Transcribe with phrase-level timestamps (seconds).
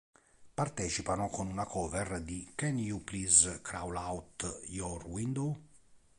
[0.59, 5.55] Partecipano con una cover di "Can You Please Crawl Out Your Window?